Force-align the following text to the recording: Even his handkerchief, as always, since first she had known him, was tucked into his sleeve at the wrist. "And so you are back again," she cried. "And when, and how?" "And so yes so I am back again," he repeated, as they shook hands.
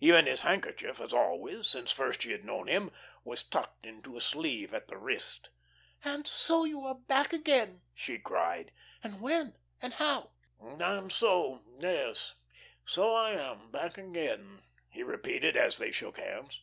Even 0.00 0.24
his 0.24 0.40
handkerchief, 0.40 0.98
as 1.02 1.12
always, 1.12 1.66
since 1.66 1.92
first 1.92 2.22
she 2.22 2.30
had 2.32 2.46
known 2.46 2.66
him, 2.66 2.90
was 3.24 3.42
tucked 3.42 3.84
into 3.84 4.14
his 4.14 4.24
sleeve 4.24 4.72
at 4.72 4.88
the 4.88 4.96
wrist. 4.96 5.50
"And 6.02 6.26
so 6.26 6.64
you 6.64 6.80
are 6.86 6.94
back 6.94 7.34
again," 7.34 7.82
she 7.92 8.18
cried. 8.18 8.72
"And 9.04 9.20
when, 9.20 9.58
and 9.82 9.92
how?" 9.92 10.30
"And 10.58 11.12
so 11.12 11.62
yes 11.78 12.32
so 12.86 13.12
I 13.12 13.32
am 13.32 13.70
back 13.70 13.98
again," 13.98 14.62
he 14.88 15.02
repeated, 15.02 15.58
as 15.58 15.76
they 15.76 15.92
shook 15.92 16.16
hands. 16.16 16.62